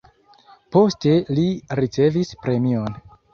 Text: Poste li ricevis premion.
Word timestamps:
Poste 0.75 1.13
li 1.41 1.43
ricevis 1.81 2.33
premion. 2.47 2.99